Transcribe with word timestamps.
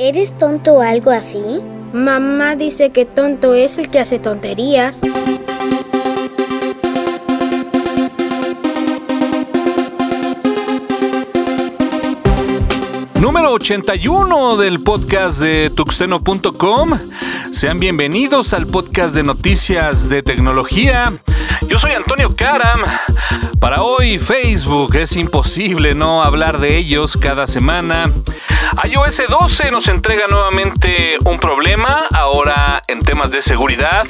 ¿Eres 0.00 0.38
tonto 0.38 0.74
o 0.74 0.80
algo 0.80 1.10
así? 1.10 1.60
Mamá 1.92 2.54
dice 2.54 2.90
que 2.90 3.04
tonto 3.04 3.54
es 3.54 3.78
el 3.78 3.88
que 3.88 3.98
hace 3.98 4.20
tonterías. 4.20 5.00
81 13.58 14.56
del 14.56 14.78
podcast 14.78 15.40
de 15.40 15.72
tuxteno.com. 15.74 16.96
Sean 17.50 17.80
bienvenidos 17.80 18.54
al 18.54 18.68
podcast 18.68 19.16
de 19.16 19.24
noticias 19.24 20.08
de 20.08 20.22
tecnología. 20.22 21.12
Yo 21.66 21.76
soy 21.76 21.90
Antonio 21.90 22.36
Karam. 22.36 22.82
Para 23.58 23.82
hoy 23.82 24.20
Facebook 24.20 24.94
es 24.94 25.16
imposible 25.16 25.96
no 25.96 26.22
hablar 26.22 26.60
de 26.60 26.76
ellos 26.76 27.18
cada 27.20 27.48
semana. 27.48 28.12
iOS 28.84 29.22
12 29.28 29.72
nos 29.72 29.88
entrega 29.88 30.28
nuevamente 30.28 31.16
un 31.24 31.40
problema, 31.40 32.04
ahora 32.12 32.80
en 32.86 33.00
temas 33.00 33.32
de 33.32 33.42
seguridad. 33.42 34.06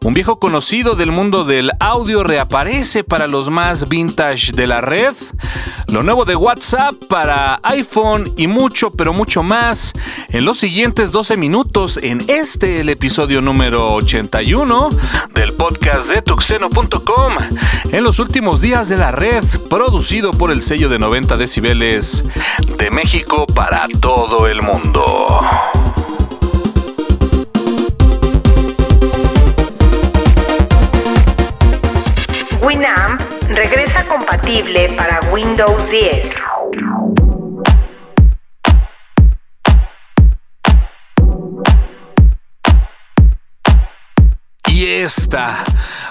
Un 0.00 0.14
viejo 0.14 0.38
conocido 0.38 0.94
del 0.94 1.10
mundo 1.10 1.44
del 1.44 1.72
audio 1.80 2.22
reaparece 2.22 3.02
para 3.02 3.26
los 3.26 3.50
más 3.50 3.88
vintage 3.88 4.52
de 4.52 4.68
la 4.68 4.80
red. 4.80 5.12
Lo 5.88 6.04
nuevo 6.04 6.24
de 6.24 6.36
WhatsApp 6.36 6.94
para 7.08 7.58
iPhone 7.64 8.32
y 8.36 8.46
mucho, 8.68 8.90
pero 8.90 9.14
mucho 9.14 9.42
más 9.42 9.94
en 10.28 10.44
los 10.44 10.58
siguientes 10.58 11.10
12 11.10 11.38
minutos 11.38 11.98
en 12.02 12.22
este, 12.28 12.80
el 12.80 12.90
episodio 12.90 13.40
número 13.40 13.94
81 13.94 14.90
del 15.32 15.54
podcast 15.54 16.10
de 16.10 16.20
tuxeno.com. 16.20 17.32
En 17.90 18.04
los 18.04 18.18
últimos 18.18 18.60
días 18.60 18.90
de 18.90 18.98
la 18.98 19.10
red, 19.10 19.42
producido 19.70 20.32
por 20.32 20.50
el 20.50 20.60
sello 20.60 20.90
de 20.90 20.98
90 20.98 21.38
decibeles 21.38 22.26
de 22.76 22.90
México 22.90 23.46
para 23.46 23.88
todo 24.02 24.46
el 24.46 24.60
mundo. 24.60 25.40
Winamp 32.60 33.18
regresa 33.48 34.04
compatible 34.04 34.92
para 34.94 35.20
Windows 35.32 35.88
10. 35.88 36.34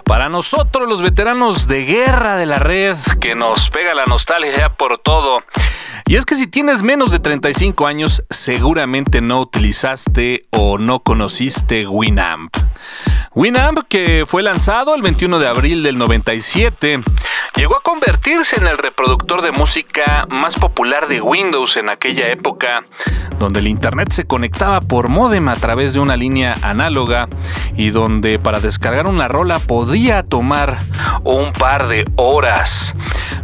Para 0.05 0.27
nosotros 0.27 0.89
los 0.89 1.01
veteranos 1.03 1.67
de 1.67 1.85
guerra 1.85 2.35
de 2.35 2.47
la 2.47 2.57
red, 2.57 2.97
que 3.21 3.35
nos 3.35 3.69
pega 3.69 3.93
la 3.93 4.05
nostalgia 4.05 4.69
por 4.69 4.97
todo. 4.97 5.43
Y 6.05 6.15
es 6.15 6.25
que 6.25 6.35
si 6.35 6.47
tienes 6.47 6.83
menos 6.83 7.11
de 7.11 7.19
35 7.19 7.87
años, 7.87 8.23
seguramente 8.29 9.21
no 9.21 9.41
utilizaste 9.41 10.43
o 10.51 10.77
no 10.77 10.99
conociste 10.99 11.87
Winamp. 11.87 12.55
Winamp, 13.33 13.79
que 13.87 14.25
fue 14.25 14.41
lanzado 14.41 14.95
el 14.95 15.01
21 15.01 15.37
de 15.39 15.47
abril 15.47 15.83
del 15.83 15.97
97, 15.97 17.01
llegó 17.55 17.77
a 17.77 17.81
convertirse 17.81 18.55
en 18.55 18.65
el 18.65 18.77
reproductor 18.77 19.41
de 19.41 19.51
música 19.51 20.25
más 20.29 20.55
popular 20.55 21.07
de 21.07 21.21
Windows 21.21 21.77
en 21.77 21.89
aquella 21.89 22.29
época, 22.29 22.83
donde 23.37 23.59
el 23.59 23.67
Internet 23.67 24.11
se 24.11 24.25
conectaba 24.25 24.81
por 24.81 25.09
modem 25.09 25.49
a 25.49 25.55
través 25.55 25.93
de 25.93 25.99
una 25.99 26.17
línea 26.17 26.57
análoga 26.61 27.27
y 27.75 27.91
donde 27.91 28.39
para 28.39 28.59
descargar 28.59 29.07
una 29.07 29.27
rola 29.27 29.59
podía 29.59 30.23
tomar 30.23 30.79
un 31.23 31.53
par 31.53 31.87
de 31.87 32.05
horas. 32.15 32.95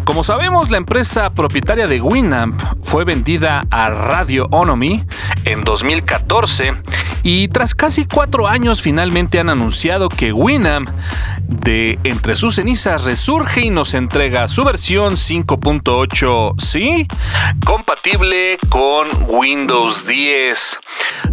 Como 0.06 0.22
sabemos, 0.22 0.70
la 0.70 0.78
empresa 0.78 1.30
propietaria 1.30 1.88
de 1.88 2.02
Winamp 2.02 2.62
fue 2.84 3.06
vendida 3.06 3.64
a 3.72 3.90
Radio 3.90 4.48
Onomy 4.52 5.06
en 5.46 5.62
2014 5.62 6.73
y 7.24 7.48
tras 7.48 7.74
casi 7.74 8.06
cuatro 8.06 8.48
años 8.48 8.82
finalmente 8.82 9.40
han 9.40 9.50
anunciado 9.50 10.10
que 10.10 10.34
Winamp 10.34 10.90
de 11.48 11.98
entre 12.04 12.36
sus 12.36 12.56
cenizas 12.56 13.04
resurge 13.04 13.62
y 13.62 13.70
nos 13.70 13.94
entrega 13.94 14.47
su 14.47 14.64
versión 14.64 15.16
5.8, 15.16 16.59
¿sí? 16.59 17.08
Compatible 17.66 18.58
con 18.70 19.08
Windows 19.28 20.06
10. 20.06 20.80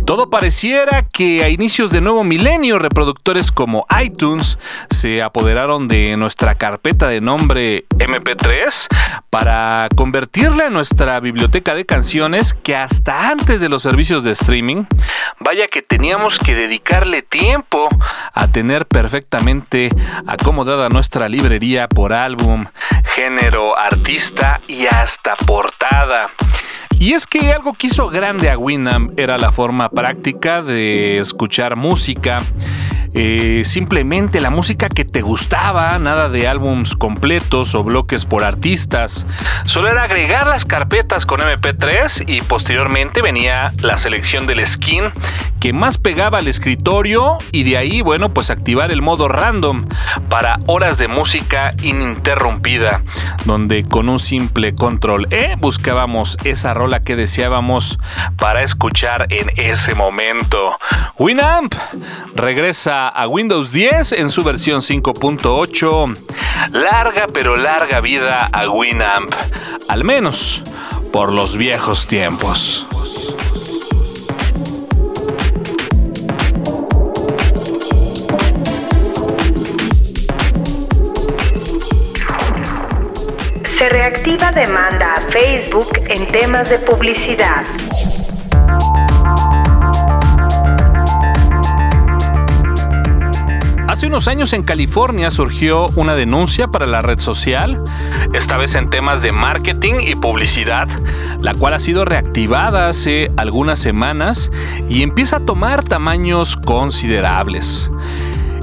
Todo 0.07 0.31
pareciera 0.31 1.07
que 1.09 1.45
a 1.45 1.49
inicios 1.49 1.91
de 1.91 2.01
nuevo 2.01 2.25
milenio 2.25 2.79
reproductores 2.79 3.53
como 3.53 3.87
iTunes 4.03 4.59
se 4.91 5.23
apoderaron 5.23 5.89
de 5.89 6.17
nuestra 6.17 6.57
carpeta 6.57 7.09
de 7.09 7.21
nombre 7.21 7.87
MP3 7.91 8.89
para 9.31 9.89
convertirla 9.95 10.67
en 10.67 10.73
nuestra 10.73 11.21
biblioteca 11.21 11.75
de 11.75 11.87
canciones 11.87 12.55
que 12.55 12.77
hasta 12.77 13.31
antes 13.31 13.61
de 13.61 13.69
los 13.69 13.83
servicios 13.83 14.25
de 14.25 14.33
streaming, 14.33 14.85
vaya 15.39 15.69
que 15.69 15.80
teníamos 15.83 16.39
que 16.39 16.55
dedicarle 16.55 17.23
tiempo 17.23 17.89
a 18.33 18.49
tener 18.49 18.87
perfectamente 18.87 19.91
acomodada 20.27 20.89
nuestra 20.89 21.29
librería 21.29 21.89
por 21.89 22.13
álbum, 22.13 22.67
género, 23.15 23.79
artista 23.79 24.61
y 24.69 24.87
hasta 24.87 25.35
portada. 25.37 26.31
Y 26.99 27.15
es 27.15 27.27
que 27.27 27.53
algo 27.53 27.73
que 27.73 27.87
hizo 27.87 28.09
grande 28.11 28.51
a 28.51 28.59
Winamp 28.59 29.19
era 29.19 29.39
la 29.39 29.53
forma 29.53 29.89
práctica 29.89 30.63
de 30.63 31.19
escuchar 31.19 31.77
música. 31.77 32.43
Eh, 33.13 33.63
simplemente 33.65 34.41
la 34.41 34.51
música 34.51 34.89
que 34.89 35.05
te 35.05 35.21
gustaba, 35.21 35.99
nada 35.99 36.29
de 36.29 36.47
álbums 36.47 36.95
completos 36.95 37.75
o 37.75 37.83
bloques 37.83 38.25
por 38.25 38.45
artistas. 38.45 39.27
Solo 39.65 39.89
era 39.89 40.05
agregar 40.05 40.47
las 40.47 40.65
carpetas 40.65 41.27
con 41.27 41.41
MP3 41.41 42.25
y 42.29 42.43
posteriormente 42.43 43.21
venía 43.21 43.73
la 43.79 43.99
selección 43.99 44.47
del 44.47 44.65
skin 44.65 45.13
que 45.59 45.73
más 45.73 45.99
pegaba 45.99 46.39
al 46.39 46.49
escritorio 46.49 47.39
y 47.53 47.65
de 47.65 47.77
ahí, 47.77 48.01
bueno, 48.01 48.33
pues 48.33 48.51
activar 48.51 48.93
el 48.93 49.03
modo 49.03 49.29
random 49.29 49.87
para 50.29 50.59
horas 50.67 50.97
de 50.97 51.09
música 51.09 51.75
ininterrumpida, 51.83 53.03
donde 53.45 53.85
con 53.85 54.09
un 54.09 54.19
simple 54.19 54.75
control 54.75 55.27
E 55.31 55.57
buscábamos 55.57 56.39
esa 56.45 56.73
rola 56.73 57.03
que 57.03 57.17
deseábamos 57.17 57.99
para 58.39 58.63
escuchar 58.63 59.27
en 59.31 59.51
ese 59.57 59.95
momento. 59.95 60.79
Winamp 61.19 61.75
regresa 62.35 63.00
a 63.09 63.27
Windows 63.27 63.73
10 63.73 64.13
en 64.13 64.29
su 64.31 64.45
versión 64.45 64.81
5.8. 64.81 66.17
Larga 66.73 67.29
pero 67.33 67.57
larga 67.57 68.01
vida 68.01 68.47
a 68.53 68.69
Winamp, 68.69 69.33
al 69.89 70.05
menos 70.05 70.63
por 71.13 71.33
los 71.33 71.57
viejos 71.57 72.07
tiempos. 72.07 72.87
Se 83.79 83.89
reactiva 83.89 84.53
demanda 84.53 85.15
a 85.15 85.21
Facebook 85.31 85.89
en 86.09 86.31
temas 86.31 86.69
de 86.69 86.79
publicidad. 86.81 87.65
Hace 94.01 94.07
unos 94.07 94.29
años 94.29 94.55
en 94.55 94.63
California 94.63 95.31
surgió 95.31 95.89
una 95.95 96.15
denuncia 96.15 96.69
para 96.69 96.87
la 96.87 97.03
red 97.03 97.21
social, 97.21 97.85
esta 98.33 98.57
vez 98.57 98.75
en 98.75 98.89
temas 98.89 99.21
de 99.21 99.31
marketing 99.31 99.97
y 100.01 100.15
publicidad, 100.15 100.89
la 101.39 101.53
cual 101.53 101.75
ha 101.75 101.79
sido 101.79 102.07
reactivada 102.07 102.89
hace 102.89 103.31
algunas 103.37 103.79
semanas 103.79 104.51
y 104.89 105.03
empieza 105.03 105.37
a 105.37 105.41
tomar 105.41 105.85
tamaños 105.85 106.57
considerables. 106.57 107.91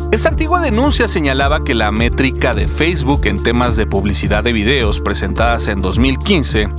Esta 0.10 0.30
antigua 0.30 0.62
denuncia 0.62 1.10
señalaba 1.10 1.66
que 1.66 1.76
la 1.76 1.92
métrica 1.92 2.54
de 2.54 2.70
Facebook 2.70 3.26
en 3.26 3.44
temas 3.44 3.76
de 3.76 3.86
publicidad 3.86 4.42
de 4.42 4.54
videos 4.54 5.02
presentadas 5.02 5.68
en 5.68 5.82
2015 5.82 6.70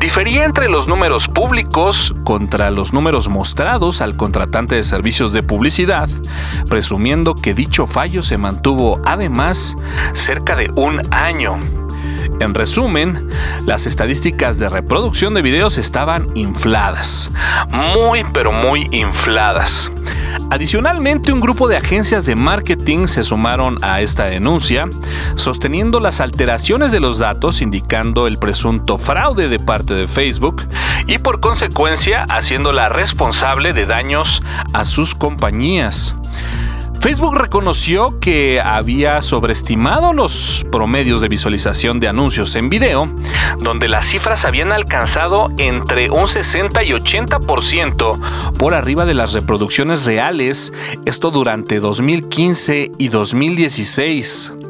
difería 0.00 0.44
entre 0.44 0.68
los 0.68 0.88
números 0.88 1.28
públicos 1.28 2.12
contra 2.24 2.72
los 2.72 2.92
números 2.92 3.28
mostrados 3.28 4.00
al 4.00 4.16
contratante 4.16 4.74
de 4.74 4.82
servicios 4.82 5.32
de 5.32 5.44
publicidad, 5.44 6.08
presumiendo 6.68 7.36
que 7.36 7.54
dicho 7.54 7.86
fallo 7.86 8.22
se 8.22 8.38
mantuvo 8.38 9.00
además 9.04 9.76
cerca 10.12 10.56
de 10.56 10.72
un 10.74 11.00
año. 11.12 11.83
En 12.40 12.54
resumen, 12.54 13.28
las 13.64 13.86
estadísticas 13.86 14.58
de 14.58 14.68
reproducción 14.68 15.34
de 15.34 15.42
videos 15.42 15.78
estaban 15.78 16.28
infladas, 16.34 17.30
muy 17.70 18.24
pero 18.32 18.52
muy 18.52 18.88
infladas. 18.90 19.90
Adicionalmente, 20.50 21.32
un 21.32 21.40
grupo 21.40 21.68
de 21.68 21.76
agencias 21.76 22.26
de 22.26 22.34
marketing 22.34 23.06
se 23.06 23.22
sumaron 23.22 23.78
a 23.82 24.00
esta 24.00 24.24
denuncia, 24.24 24.88
sosteniendo 25.36 26.00
las 26.00 26.20
alteraciones 26.20 26.92
de 26.92 27.00
los 27.00 27.18
datos, 27.18 27.62
indicando 27.62 28.26
el 28.26 28.38
presunto 28.38 28.98
fraude 28.98 29.48
de 29.48 29.58
parte 29.58 29.94
de 29.94 30.08
Facebook 30.08 30.62
y 31.06 31.18
por 31.18 31.40
consecuencia 31.40 32.24
haciéndola 32.28 32.88
responsable 32.88 33.72
de 33.72 33.86
daños 33.86 34.42
a 34.72 34.84
sus 34.84 35.14
compañías. 35.14 36.14
Facebook 37.04 37.36
reconoció 37.36 38.18
que 38.18 38.62
había 38.62 39.20
sobreestimado 39.20 40.14
los 40.14 40.64
promedios 40.72 41.20
de 41.20 41.28
visualización 41.28 42.00
de 42.00 42.08
anuncios 42.08 42.56
en 42.56 42.70
video, 42.70 43.14
donde 43.58 43.90
las 43.90 44.06
cifras 44.06 44.46
habían 44.46 44.72
alcanzado 44.72 45.50
entre 45.58 46.08
un 46.08 46.26
60 46.26 46.82
y 46.82 46.92
80% 46.92 48.52
por 48.54 48.72
arriba 48.72 49.04
de 49.04 49.12
las 49.12 49.34
reproducciones 49.34 50.06
reales, 50.06 50.72
esto 51.04 51.30
durante 51.30 51.78
2015 51.78 52.92
y 52.96 53.08
2016. 53.08 54.63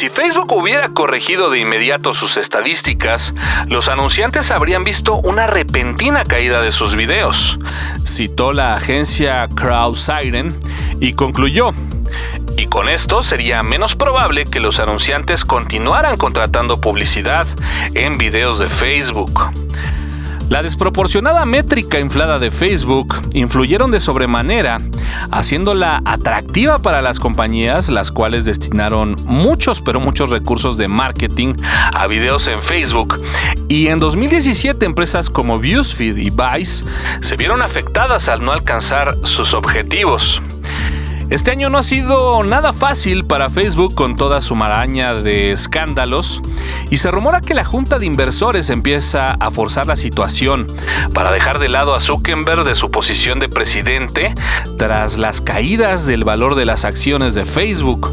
Si 0.00 0.08
Facebook 0.08 0.50
hubiera 0.52 0.88
corregido 0.94 1.50
de 1.50 1.58
inmediato 1.58 2.14
sus 2.14 2.38
estadísticas, 2.38 3.34
los 3.68 3.86
anunciantes 3.88 4.50
habrían 4.50 4.82
visto 4.82 5.16
una 5.16 5.46
repentina 5.46 6.24
caída 6.24 6.62
de 6.62 6.72
sus 6.72 6.96
videos, 6.96 7.58
citó 8.06 8.52
la 8.52 8.76
agencia 8.76 9.46
CrowdSiren 9.54 10.58
y 11.00 11.12
concluyó. 11.12 11.74
Y 12.56 12.64
con 12.68 12.88
esto 12.88 13.22
sería 13.22 13.62
menos 13.62 13.94
probable 13.94 14.46
que 14.46 14.58
los 14.58 14.80
anunciantes 14.80 15.44
continuaran 15.44 16.16
contratando 16.16 16.80
publicidad 16.80 17.46
en 17.92 18.16
videos 18.16 18.58
de 18.58 18.70
Facebook. 18.70 19.50
La 20.50 20.64
desproporcionada 20.64 21.44
métrica 21.44 22.00
inflada 22.00 22.40
de 22.40 22.50
Facebook 22.50 23.14
influyeron 23.34 23.92
de 23.92 24.00
sobremanera, 24.00 24.80
haciéndola 25.30 26.02
atractiva 26.04 26.82
para 26.82 27.02
las 27.02 27.20
compañías, 27.20 27.88
las 27.88 28.10
cuales 28.10 28.46
destinaron 28.46 29.14
muchos, 29.26 29.80
pero 29.80 30.00
muchos 30.00 30.30
recursos 30.30 30.76
de 30.76 30.88
marketing 30.88 31.54
a 31.92 32.08
videos 32.08 32.48
en 32.48 32.58
Facebook. 32.58 33.22
Y 33.68 33.86
en 33.86 34.00
2017 34.00 34.84
empresas 34.84 35.30
como 35.30 35.60
Viewsfeed 35.60 36.16
y 36.16 36.30
Vice 36.30 36.84
se 37.20 37.36
vieron 37.36 37.62
afectadas 37.62 38.28
al 38.28 38.44
no 38.44 38.50
alcanzar 38.50 39.18
sus 39.22 39.54
objetivos. 39.54 40.42
Este 41.30 41.52
año 41.52 41.70
no 41.70 41.78
ha 41.78 41.84
sido 41.84 42.42
nada 42.42 42.72
fácil 42.72 43.24
para 43.24 43.50
Facebook 43.50 43.94
con 43.94 44.16
toda 44.16 44.40
su 44.40 44.56
maraña 44.56 45.14
de 45.14 45.52
escándalos 45.52 46.42
y 46.90 46.96
se 46.96 47.12
rumora 47.12 47.40
que 47.40 47.54
la 47.54 47.64
junta 47.64 48.00
de 48.00 48.06
inversores 48.06 48.68
empieza 48.68 49.34
a 49.34 49.50
forzar 49.52 49.86
la 49.86 49.94
situación 49.94 50.66
para 51.14 51.30
dejar 51.30 51.60
de 51.60 51.68
lado 51.68 51.94
a 51.94 52.00
Zuckerberg 52.00 52.64
de 52.64 52.74
su 52.74 52.90
posición 52.90 53.38
de 53.38 53.48
presidente 53.48 54.34
tras 54.76 55.18
las 55.18 55.40
caídas 55.40 56.04
del 56.04 56.24
valor 56.24 56.56
de 56.56 56.64
las 56.64 56.84
acciones 56.84 57.34
de 57.34 57.44
Facebook. 57.44 58.12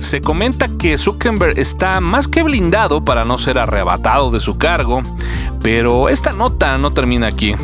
Se 0.00 0.22
comenta 0.22 0.68
que 0.78 0.96
Zuckerberg 0.96 1.58
está 1.58 2.00
más 2.00 2.28
que 2.28 2.42
blindado 2.42 3.04
para 3.04 3.26
no 3.26 3.38
ser 3.38 3.58
arrebatado 3.58 4.30
de 4.30 4.40
su 4.40 4.56
cargo, 4.56 5.02
pero 5.62 6.08
esta 6.08 6.32
nota 6.32 6.78
no 6.78 6.94
termina 6.94 7.26
aquí 7.26 7.54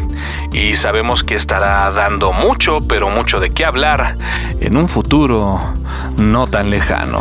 y 0.52 0.76
sabemos 0.76 1.24
que 1.24 1.34
estará 1.34 1.90
dando 1.90 2.32
mucho, 2.32 2.78
pero 2.86 3.08
mucho 3.08 3.40
de 3.40 3.50
qué 3.50 3.64
hablar 3.64 4.16
en 4.60 4.76
un 4.76 4.89
futuro 4.90 5.60
no 6.16 6.48
tan 6.48 6.68
lejano. 6.68 7.20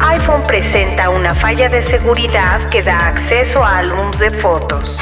iPhone 0.00 0.42
presenta 0.42 1.10
una 1.10 1.32
falla 1.32 1.68
de 1.68 1.80
seguridad 1.82 2.68
que 2.68 2.82
da 2.82 2.96
acceso 2.96 3.62
a 3.62 3.78
álbumes 3.78 4.18
de 4.18 4.32
fotos. 4.32 4.98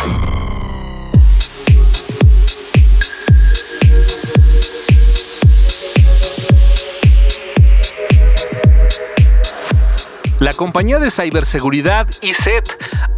La 10.49 10.55
compañía 10.55 10.99
de 10.99 11.11
ciberseguridad 11.11 12.07
ISET 12.23 12.65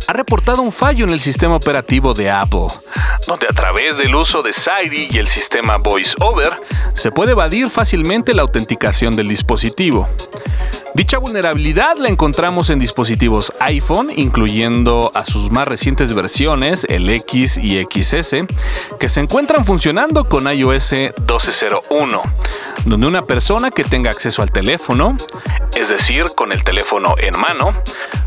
ha 0.08 0.12
reportado 0.12 0.62
un 0.62 0.72
fallo 0.72 1.04
en 1.04 1.12
el 1.12 1.20
sistema 1.20 1.54
operativo 1.54 2.12
de 2.12 2.28
Apple, 2.28 2.66
donde 3.28 3.46
a 3.48 3.52
través 3.52 3.98
del 3.98 4.16
uso 4.16 4.42
de 4.42 4.52
Siri 4.52 5.06
y 5.12 5.18
el 5.18 5.28
sistema 5.28 5.76
VoiceOver 5.76 6.54
se 6.94 7.12
puede 7.12 7.30
evadir 7.30 7.70
fácilmente 7.70 8.34
la 8.34 8.42
autenticación 8.42 9.14
del 9.14 9.28
dispositivo. 9.28 10.08
Dicha 10.94 11.18
vulnerabilidad 11.18 11.98
la 11.98 12.08
encontramos 12.08 12.68
en 12.68 12.80
dispositivos 12.80 13.52
iPhone, 13.60 14.10
incluyendo 14.14 15.12
a 15.14 15.24
sus 15.24 15.50
más 15.50 15.66
recientes 15.68 16.12
versiones, 16.14 16.84
el 16.88 17.08
X 17.08 17.58
y 17.58 17.80
XS, 17.80 18.46
que 18.98 19.08
se 19.08 19.20
encuentran 19.20 19.64
funcionando 19.64 20.24
con 20.24 20.52
iOS 20.52 20.92
12.01, 20.92 22.20
donde 22.86 23.06
una 23.06 23.22
persona 23.22 23.70
que 23.70 23.84
tenga 23.84 24.10
acceso 24.10 24.42
al 24.42 24.50
teléfono, 24.50 25.16
es 25.76 25.88
decir, 25.88 26.24
con 26.34 26.50
el 26.50 26.64
teléfono 26.64 27.14
en 27.18 27.38
mano, 27.38 27.72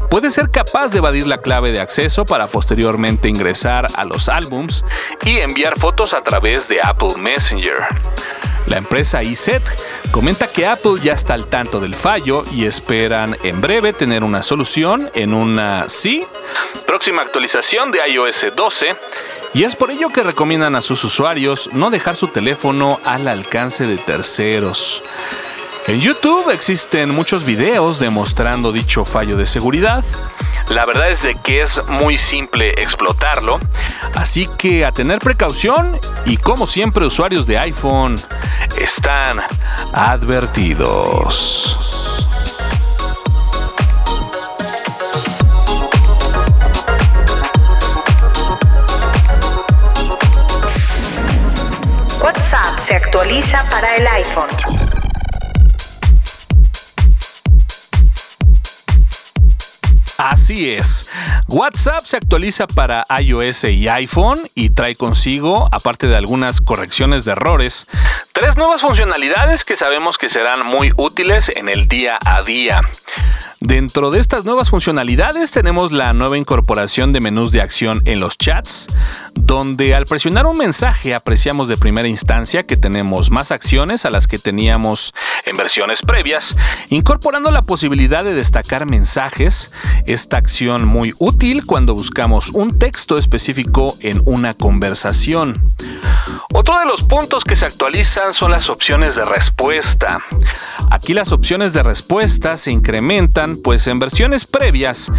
puede 0.09 0.31
ser 0.31 0.49
capaz 0.49 0.91
de 0.91 0.99
evadir 0.99 1.27
la 1.27 1.39
clave 1.39 1.71
de 1.71 1.81
acceso 1.81 2.23
para 2.23 2.47
posteriormente 2.47 3.27
ingresar 3.27 3.87
a 3.95 4.05
los 4.05 4.29
álbums 4.29 4.85
y 5.25 5.37
enviar 5.39 5.77
fotos 5.77 6.13
a 6.13 6.21
través 6.21 6.69
de 6.69 6.81
Apple 6.81 7.15
Messenger. 7.17 7.87
La 8.67 8.77
empresa 8.77 9.21
iSet 9.21 9.63
comenta 10.11 10.47
que 10.47 10.65
Apple 10.65 10.93
ya 11.01 11.13
está 11.13 11.33
al 11.33 11.47
tanto 11.47 11.79
del 11.79 11.95
fallo 11.95 12.45
y 12.51 12.65
esperan 12.65 13.37
en 13.43 13.61
breve 13.61 13.93
tener 13.93 14.23
una 14.23 14.41
solución 14.41 15.11
en 15.13 15.33
una 15.33 15.89
sí 15.89 16.25
próxima 16.85 17.21
actualización 17.21 17.91
de 17.91 17.99
iOS 18.07 18.47
12 18.55 18.95
y 19.53 19.63
es 19.63 19.75
por 19.75 19.91
ello 19.91 20.09
que 20.09 20.23
recomiendan 20.23 20.75
a 20.75 20.81
sus 20.81 21.03
usuarios 21.03 21.69
no 21.73 21.89
dejar 21.89 22.15
su 22.15 22.27
teléfono 22.27 22.99
al 23.03 23.27
alcance 23.27 23.85
de 23.85 23.97
terceros. 23.97 25.03
En 25.85 25.99
YouTube 25.99 26.49
existen 26.49 27.09
muchos 27.09 27.43
videos 27.43 27.99
demostrando 27.99 28.71
dicho 28.71 29.03
fallo 29.03 29.35
de 29.35 29.45
seguridad. 29.45 30.03
La 30.69 30.85
verdad 30.85 31.09
es 31.09 31.23
de 31.23 31.35
que 31.35 31.61
es 31.61 31.83
muy 31.89 32.17
simple 32.17 32.69
explotarlo, 32.81 33.59
así 34.15 34.47
que 34.57 34.85
a 34.85 34.93
tener 34.93 35.19
precaución 35.19 35.99
y 36.25 36.37
como 36.37 36.67
siempre 36.67 37.05
usuarios 37.05 37.45
de 37.47 37.57
iPhone 37.57 38.15
están 38.77 39.41
advertidos. 39.91 41.77
WhatsApp 52.21 52.79
se 52.79 52.95
actualiza 52.95 53.67
para 53.69 53.97
el 53.97 54.07
iPhone. 54.07 54.82
Es. 60.53 61.09
WhatsApp 61.47 62.05
se 62.05 62.17
actualiza 62.17 62.67
para 62.67 63.05
iOS 63.19 63.65
y 63.65 63.87
iPhone 63.87 64.39
y 64.55 64.69
trae 64.69 64.95
consigo, 64.95 65.67
aparte 65.71 66.07
de 66.07 66.15
algunas 66.15 66.61
correcciones 66.61 67.25
de 67.25 67.31
errores, 67.31 67.87
tres 68.31 68.55
nuevas 68.55 68.81
funcionalidades 68.81 69.65
que 69.65 69.75
sabemos 69.75 70.17
que 70.17 70.29
serán 70.29 70.65
muy 70.65 70.91
útiles 70.95 71.49
en 71.55 71.69
el 71.69 71.87
día 71.87 72.19
a 72.23 72.43
día. 72.43 72.81
Dentro 73.65 74.11
de 74.11 74.19
estas 74.19 74.43
nuevas 74.43 74.69
funcionalidades 74.69 75.51
tenemos 75.51 75.93
la 75.93 76.11
nueva 76.11 76.37
incorporación 76.37 77.13
de 77.13 77.21
menús 77.21 77.53
de 77.53 77.61
acción 77.61 78.01
en 78.03 78.19
los 78.19 78.37
chats, 78.37 78.87
donde 79.35 79.95
al 79.95 80.05
presionar 80.05 80.47
un 80.47 80.57
mensaje 80.57 81.15
apreciamos 81.15 81.69
de 81.69 81.77
primera 81.77 82.09
instancia 82.09 82.63
que 82.63 82.75
tenemos 82.75 83.31
más 83.31 83.53
acciones 83.53 84.03
a 84.03 84.09
las 84.09 84.27
que 84.27 84.37
teníamos 84.37 85.13
en 85.45 85.55
versiones 85.55 86.01
previas, 86.01 86.57
incorporando 86.89 87.51
la 87.51 87.61
posibilidad 87.61 88.25
de 88.25 88.33
destacar 88.33 88.85
mensajes, 88.85 89.71
esta 90.05 90.35
acción 90.35 90.85
muy 90.85 91.13
útil 91.17 91.65
cuando 91.65 91.93
buscamos 91.93 92.49
un 92.49 92.77
texto 92.77 93.17
específico 93.17 93.95
en 94.01 94.21
una 94.25 94.55
conversación. 94.55 95.71
Otro 96.53 96.77
de 96.77 96.85
los 96.85 97.01
puntos 97.01 97.43
que 97.43 97.55
se 97.55 97.65
actualizan 97.65 98.33
son 98.33 98.51
las 98.51 98.69
opciones 98.69 99.15
de 99.15 99.25
respuesta. 99.25 100.19
Aquí 100.91 101.13
las 101.13 101.31
opciones 101.31 101.73
de 101.73 101.81
respuesta 101.81 102.57
se 102.57 102.71
incrementan, 102.71 103.52
pues 103.57 103.87
en 103.87 103.99
versiones 103.99 104.45
previas 104.45 105.11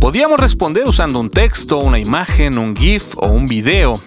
podíamos 0.00 0.38
responder 0.38 0.86
usando 0.86 1.20
un 1.20 1.30
texto, 1.30 1.78
una 1.78 1.98
imagen, 1.98 2.58
un 2.58 2.74
GIF 2.76 3.14
o 3.16 3.28
un 3.28 3.46
video. 3.46 4.00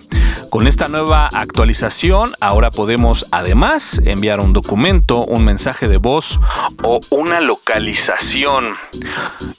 Con 0.52 0.68
esta 0.68 0.90
nueva 0.90 1.30
actualización 1.32 2.34
ahora 2.42 2.72
podemos 2.72 3.26
además 3.32 4.02
enviar 4.04 4.42
un 4.42 4.52
documento, 4.52 5.24
un 5.24 5.46
mensaje 5.46 5.88
de 5.88 5.96
voz 5.96 6.42
o 6.84 7.00
una 7.10 7.40
localización. 7.40 8.76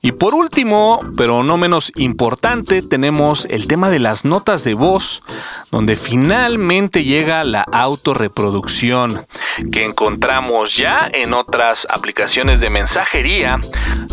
Y 0.02 0.12
por 0.12 0.34
último, 0.34 1.00
pero 1.16 1.42
no 1.42 1.56
menos 1.56 1.92
importante, 1.96 2.82
tenemos 2.82 3.46
el 3.48 3.68
tema 3.68 3.88
de 3.88 4.00
las 4.00 4.26
notas 4.26 4.64
de 4.64 4.74
voz, 4.74 5.22
donde 5.70 5.96
finalmente 5.96 7.04
llega 7.04 7.42
la 7.42 7.62
autorreproducción 7.62 9.26
que 9.70 9.86
encontramos 9.86 10.76
ya 10.76 11.10
en 11.12 11.32
otras 11.32 11.86
aplicaciones 11.88 12.60
de 12.60 12.68
mensajería, 12.68 13.60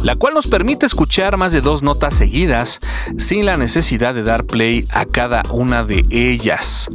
la 0.01 0.15
cual 0.15 0.33
nos 0.33 0.47
permite 0.47 0.85
escuchar 0.85 1.35
más 1.35 1.51
de 1.51 1.59
dos 1.59 1.83
notas 1.83 2.15
seguidas 2.15 2.79
sin 3.17 3.45
la 3.45 3.57
necesidad 3.57 4.13
de 4.13 4.23
dar 4.23 4.45
play 4.45 4.85
a 4.91 5.05
cada 5.05 5.43
una 5.49 5.83
de 5.83 6.05
ellas 6.09 6.28
ellas. 6.29 6.89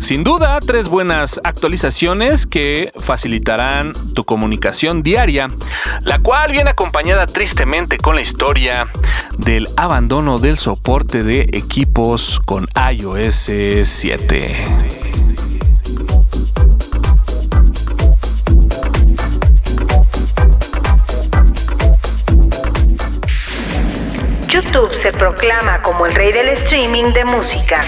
Sin 0.00 0.24
duda, 0.24 0.58
tres 0.60 0.88
buenas 0.88 1.40
actualizaciones 1.44 2.46
que 2.46 2.92
facilitarán 2.98 3.92
tu 4.14 4.24
comunicación 4.24 5.02
diaria, 5.02 5.48
la 6.02 6.18
cual 6.20 6.52
viene 6.52 6.70
acompañada 6.70 7.26
tristemente 7.26 7.98
con 7.98 8.14
la 8.14 8.20
historia 8.20 8.86
del 9.38 9.68
abandono 9.76 10.38
del 10.38 10.56
soporte 10.56 11.22
de 11.22 11.48
equipos 11.52 12.40
con 12.44 12.66
iOS 12.92 13.50
7. 13.82 15.04
YouTube 24.48 24.90
se 24.90 25.12
proclama 25.12 25.82
como 25.82 26.06
el 26.06 26.14
rey 26.14 26.32
del 26.32 26.48
streaming 26.50 27.12
de 27.12 27.24
música. 27.24 27.80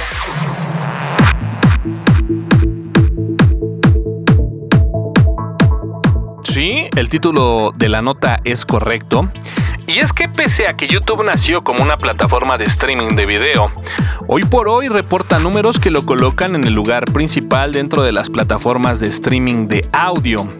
El 6.96 7.10
título 7.10 7.72
de 7.76 7.90
la 7.90 8.00
nota 8.00 8.40
es 8.44 8.64
correcto. 8.64 9.28
Y 9.86 9.98
es 9.98 10.12
que 10.12 10.28
pese 10.28 10.66
a 10.66 10.76
que 10.76 10.88
YouTube 10.88 11.22
nació 11.22 11.62
como 11.62 11.82
una 11.82 11.98
plataforma 11.98 12.58
de 12.58 12.64
streaming 12.64 13.14
de 13.14 13.26
video, 13.26 13.70
hoy 14.26 14.44
por 14.44 14.68
hoy 14.68 14.88
reporta 14.88 15.38
números 15.38 15.78
que 15.78 15.90
lo 15.90 16.04
colocan 16.04 16.56
en 16.56 16.64
el 16.64 16.72
lugar 16.72 17.04
principal 17.04 17.72
dentro 17.72 18.02
de 18.02 18.12
las 18.12 18.30
plataformas 18.30 18.98
de 18.98 19.08
streaming 19.08 19.68
de 19.68 19.86
audio. 19.92 20.50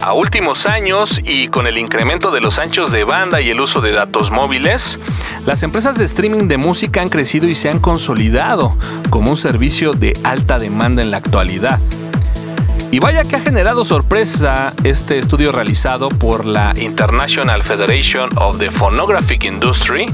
A 0.00 0.12
últimos 0.12 0.66
años 0.66 1.20
y 1.22 1.48
con 1.48 1.66
el 1.66 1.76
incremento 1.76 2.30
de 2.30 2.40
los 2.40 2.60
anchos 2.60 2.92
de 2.92 3.02
banda 3.02 3.40
y 3.40 3.50
el 3.50 3.60
uso 3.60 3.80
de 3.80 3.90
datos 3.90 4.30
móviles, 4.30 5.00
las 5.44 5.64
empresas 5.64 5.98
de 5.98 6.04
streaming 6.04 6.46
de 6.46 6.56
música 6.56 7.02
han 7.02 7.08
crecido 7.08 7.48
y 7.48 7.56
se 7.56 7.68
han 7.68 7.80
consolidado 7.80 8.70
como 9.10 9.30
un 9.30 9.36
servicio 9.36 9.92
de 9.92 10.16
alta 10.22 10.58
demanda 10.58 11.02
en 11.02 11.10
la 11.10 11.16
actualidad. 11.16 11.80
Y 12.90 12.98
vaya 13.00 13.24
que 13.24 13.36
ha 13.36 13.40
generado 13.40 13.84
sorpresa 13.84 14.72
este 14.84 15.18
estudio 15.18 15.52
realizado 15.52 16.08
por 16.08 16.46
la 16.46 16.72
International 16.76 17.62
Federation 17.62 18.30
of 18.36 18.58
the 18.58 18.70
Phonographic 18.70 19.44
Industry, 19.44 20.06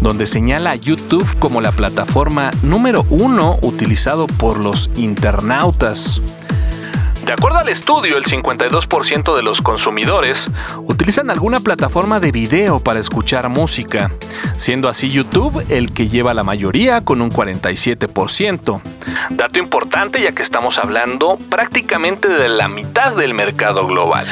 donde 0.00 0.26
señala 0.26 0.70
a 0.70 0.76
YouTube 0.76 1.26
como 1.38 1.60
la 1.60 1.72
plataforma 1.72 2.50
número 2.62 3.04
uno 3.10 3.58
utilizado 3.62 4.26
por 4.26 4.58
los 4.58 4.88
internautas. 4.96 6.22
De 7.24 7.32
acuerdo 7.32 7.58
al 7.58 7.68
estudio, 7.68 8.16
el 8.16 8.24
52% 8.24 9.36
de 9.36 9.42
los 9.42 9.62
consumidores 9.62 10.50
utilizan 10.86 11.30
alguna 11.30 11.60
plataforma 11.60 12.18
de 12.18 12.32
video 12.32 12.80
para 12.80 12.98
escuchar 12.98 13.48
música, 13.48 14.10
siendo 14.56 14.88
así 14.88 15.08
YouTube 15.08 15.64
el 15.68 15.92
que 15.92 16.08
lleva 16.08 16.34
la 16.34 16.42
mayoría 16.42 17.02
con 17.02 17.22
un 17.22 17.30
47%. 17.30 18.80
Dato 19.30 19.58
importante 19.60 20.20
ya 20.20 20.32
que 20.32 20.42
estamos 20.42 20.78
hablando 20.78 21.38
prácticamente 21.48 22.28
de 22.28 22.48
la 22.48 22.66
mitad 22.66 23.14
del 23.14 23.34
mercado 23.34 23.86
global. 23.86 24.26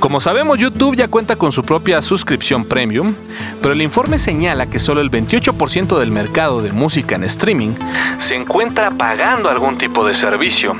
Como 0.00 0.20
sabemos, 0.20 0.58
YouTube 0.58 0.96
ya 0.96 1.08
cuenta 1.08 1.36
con 1.36 1.52
su 1.52 1.62
propia 1.62 2.02
suscripción 2.02 2.64
premium, 2.64 3.14
pero 3.62 3.72
el 3.72 3.80
informe 3.80 4.18
señala 4.18 4.66
que 4.66 4.78
solo 4.78 5.00
el 5.00 5.10
28% 5.10 5.98
del 5.98 6.10
mercado 6.10 6.60
de 6.60 6.72
música 6.72 7.14
en 7.14 7.24
streaming 7.24 7.72
se 8.18 8.36
encuentra 8.36 8.90
pagando 8.90 9.48
algún 9.48 9.78
tipo 9.78 10.06
de 10.06 10.14
servicio, 10.14 10.76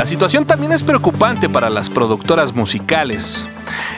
la 0.00 0.06
situación 0.06 0.46
también 0.46 0.72
es 0.72 0.82
preocupante 0.82 1.50
para 1.50 1.68
las 1.68 1.90
productoras 1.90 2.54
musicales. 2.54 3.46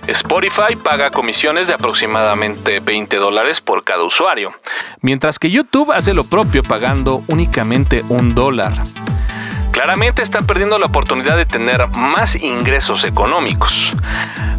Spotify 0.08 0.74
paga 0.74 1.12
comisiones 1.12 1.68
de 1.68 1.74
aproximadamente 1.74 2.80
20 2.80 3.18
dólares 3.18 3.60
por 3.60 3.84
cada 3.84 4.02
usuario, 4.02 4.52
mientras 5.00 5.38
que 5.38 5.48
YouTube 5.48 5.92
hace 5.92 6.12
lo 6.12 6.24
propio 6.24 6.64
pagando 6.64 7.22
únicamente 7.28 8.02
un 8.08 8.34
dólar. 8.34 8.72
Claramente 9.70 10.22
están 10.22 10.44
perdiendo 10.44 10.76
la 10.76 10.86
oportunidad 10.86 11.36
de 11.36 11.46
tener 11.46 11.86
más 11.90 12.34
ingresos 12.34 13.04
económicos. 13.04 13.92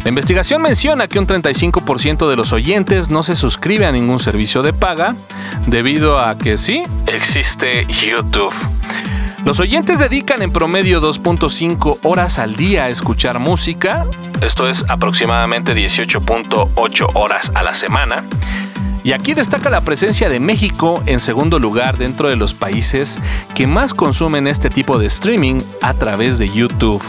La 0.02 0.08
investigación 0.08 0.62
menciona 0.62 1.08
que 1.08 1.18
un 1.18 1.26
35% 1.26 2.26
de 2.26 2.36
los 2.36 2.54
oyentes 2.54 3.10
no 3.10 3.22
se 3.22 3.36
suscribe 3.36 3.84
a 3.84 3.92
ningún 3.92 4.18
servicio 4.18 4.62
de 4.62 4.72
paga 4.72 5.14
debido 5.66 6.18
a 6.18 6.38
que 6.38 6.56
sí 6.56 6.84
existe 7.06 7.84
YouTube. 7.84 8.54
Los 9.44 9.60
oyentes 9.60 9.98
dedican 9.98 10.40
en 10.40 10.50
promedio 10.50 11.02
2.5 11.02 11.98
horas 12.04 12.38
al 12.38 12.56
día 12.56 12.84
a 12.84 12.88
escuchar 12.88 13.38
música, 13.38 14.06
esto 14.40 14.66
es 14.66 14.86
aproximadamente 14.88 15.74
18.8 15.74 17.08
horas 17.14 17.52
a 17.54 17.62
la 17.62 17.74
semana. 17.74 18.24
Y 19.02 19.12
aquí 19.12 19.34
destaca 19.34 19.68
la 19.68 19.82
presencia 19.82 20.30
de 20.30 20.40
México 20.40 21.02
en 21.04 21.20
segundo 21.20 21.58
lugar 21.58 21.98
dentro 21.98 22.30
de 22.30 22.36
los 22.36 22.54
países 22.54 23.20
que 23.54 23.66
más 23.66 23.92
consumen 23.92 24.46
este 24.46 24.70
tipo 24.70 24.98
de 24.98 25.08
streaming 25.08 25.60
a 25.82 25.92
través 25.92 26.38
de 26.38 26.48
YouTube. 26.48 27.02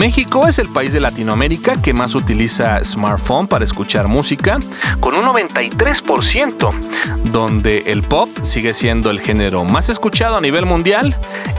México 0.00 0.48
es 0.48 0.58
el 0.58 0.70
país 0.70 0.94
de 0.94 1.00
Latinoamérica 1.00 1.82
que 1.82 1.92
más 1.92 2.14
utiliza 2.14 2.82
smartphone 2.82 3.46
para 3.46 3.64
escuchar 3.64 4.08
música, 4.08 4.58
con 4.98 5.14
un 5.14 5.26
93%, 5.26 6.70
donde 7.24 7.80
el 7.84 8.02
pop 8.04 8.30
sigue 8.40 8.72
siendo 8.72 9.10
el 9.10 9.20
género 9.20 9.62
más 9.62 9.90
escuchado 9.90 10.36
a 10.36 10.40
nivel 10.40 10.64
mundial, 10.64 11.18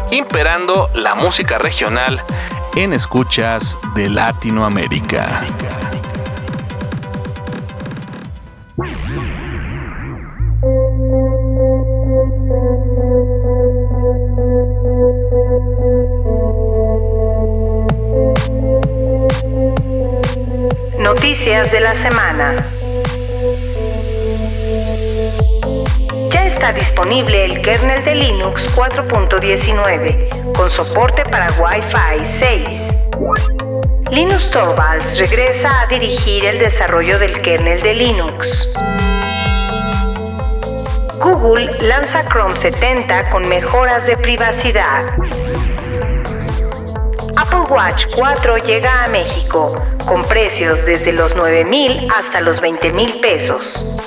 imperando 0.10 0.90
la 0.96 1.14
música 1.14 1.60
regional 1.60 2.24
en 2.76 2.94
escuchas 2.94 3.78
de 3.94 4.10
Latinoamérica. 4.10 5.46
Noticias 21.14 21.70
de 21.74 21.82
la 21.82 21.94
semana. 21.98 22.56
Ya 26.30 26.48
está 26.48 26.72
disponible 26.72 27.44
el 27.44 27.62
kernel 27.62 28.02
de 28.06 28.16
Linux 28.16 28.74
4.19 28.78 30.54
con 30.56 30.70
soporte 30.70 31.26
para 31.26 31.48
Wi-Fi 31.60 32.24
6. 32.24 32.94
Linus 34.10 34.50
Torvalds 34.52 35.18
regresa 35.18 35.82
a 35.82 35.88
dirigir 35.88 36.46
el 36.46 36.60
desarrollo 36.60 37.20
del 37.20 37.42
kernel 37.42 37.82
de 37.82 37.94
Linux. 37.94 38.74
Google 41.20 41.70
lanza 41.82 42.24
Chrome 42.24 42.56
70 42.56 43.32
con 43.32 43.50
mejoras 43.50 44.08
de 44.08 44.16
privacidad. 44.16 45.08
Apple 47.36 47.66
Watch 47.70 48.06
4 48.16 48.58
llega 48.60 49.04
a 49.04 49.08
México 49.10 49.76
con 50.06 50.24
precios 50.24 50.86
desde 50.86 51.12
los 51.14 51.36
9 51.36 51.66
mil 51.66 52.08
hasta 52.18 52.42
los 52.42 52.62
20 52.62 52.94
mil 52.94 53.20
pesos. 53.20 53.98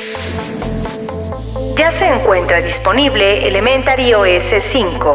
Ya 1.76 1.90
se 1.92 2.06
encuentra 2.06 2.60
disponible 2.60 3.46
Elementary 3.46 4.14
OS 4.14 4.44
5. 4.60 5.14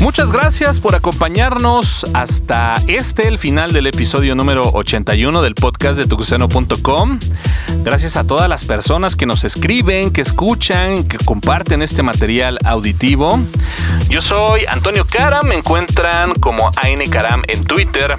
Muchas 0.00 0.30
gracias 0.30 0.78
por 0.78 0.94
acompañarnos 0.94 2.06
hasta 2.14 2.74
este, 2.86 3.26
el 3.26 3.36
final 3.36 3.72
del 3.72 3.88
episodio 3.88 4.36
número 4.36 4.62
81 4.72 5.42
del 5.42 5.54
podcast 5.56 5.98
de 5.98 6.04
tucuseno.com. 6.04 7.18
Gracias 7.82 8.16
a 8.16 8.24
todas 8.24 8.48
las 8.48 8.64
personas 8.64 9.16
que 9.16 9.26
nos 9.26 9.42
escriben, 9.42 10.12
que 10.12 10.20
escuchan, 10.20 11.02
que 11.02 11.18
comparten 11.18 11.82
este 11.82 12.04
material 12.04 12.58
auditivo. 12.64 13.40
Yo 14.08 14.20
soy 14.20 14.66
Antonio 14.68 15.04
Karam, 15.04 15.48
me 15.48 15.56
encuentran 15.56 16.32
como 16.34 16.70
AN 16.76 17.04
Karam 17.10 17.42
en 17.48 17.64
Twitter. 17.64 18.16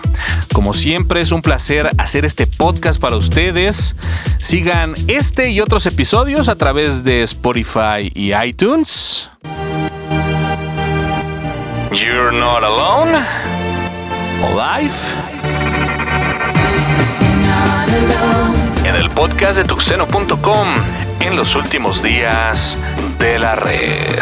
Como 0.53 0.73
siempre 0.73 1.21
es 1.21 1.31
un 1.31 1.41
placer 1.41 1.89
hacer 1.97 2.25
este 2.25 2.45
podcast 2.45 2.99
para 2.99 3.15
ustedes. 3.15 3.95
Sigan 4.37 4.95
este 5.07 5.51
y 5.51 5.61
otros 5.61 5.85
episodios 5.85 6.49
a 6.49 6.55
través 6.55 7.05
de 7.05 7.23
Spotify 7.23 8.11
y 8.13 8.33
iTunes. 8.33 9.29
You're 11.91 12.31
not 12.31 12.63
alone. 12.63 13.13
Life. 14.55 15.15
En 18.85 18.95
el 18.95 19.09
podcast 19.09 19.57
de 19.57 19.63
tuxeno.com 19.63 20.67
en 21.19 21.35
los 21.35 21.55
últimos 21.55 22.03
días 22.03 22.77
de 23.17 23.39
la 23.39 23.55
red. 23.55 24.19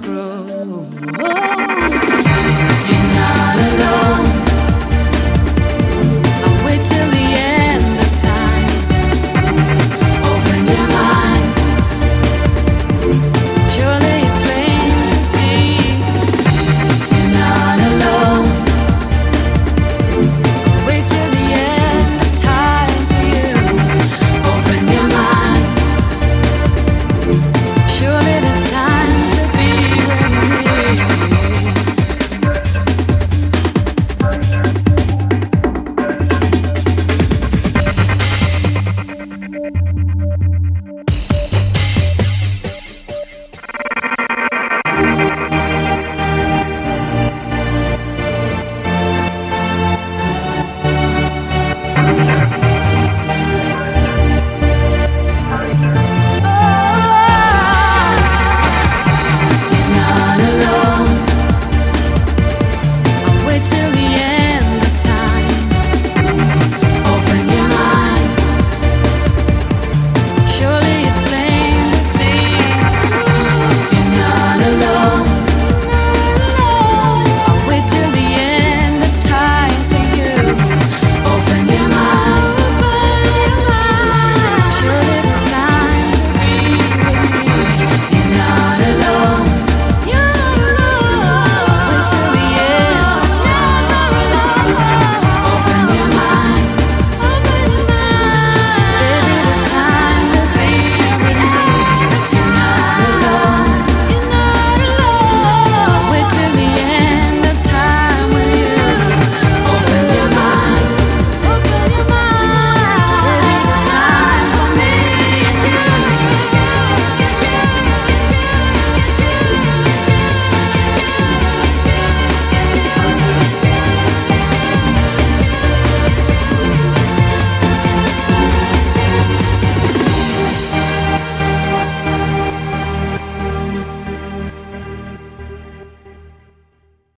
grow. 0.00 1.17